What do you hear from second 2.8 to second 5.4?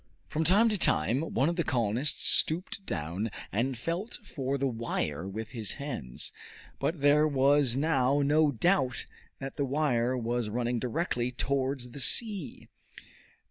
down and felt for the wire